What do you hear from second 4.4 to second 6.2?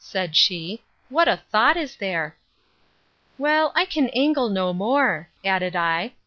no more, added I.